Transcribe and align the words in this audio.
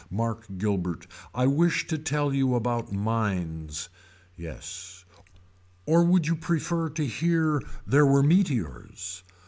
Mark 0.09 0.47
Gilbert. 0.57 1.05
I 1.31 1.45
wish 1.45 1.85
to 1.85 1.95
tell 1.95 2.33
you 2.33 2.55
about 2.55 2.91
mines. 2.91 3.87
Yes. 4.35 5.05
Or 5.85 6.03
would 6.03 6.25
you 6.25 6.35
prefer 6.35 6.89
to 6.89 7.05
hear 7.05 7.61
there 7.85 8.07
were 8.07 8.23
meteors. 8.23 9.21